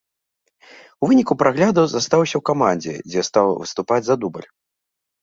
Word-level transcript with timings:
У 1.01 1.09
выніку 1.11 1.33
прагляду 1.43 1.81
застаўся 1.93 2.31
ў 2.37 2.41
камандзе, 2.53 2.93
дзе 3.13 3.29
стаў 3.31 3.57
выступаць 3.63 4.05
за 4.13 4.23
дубль. 4.27 4.47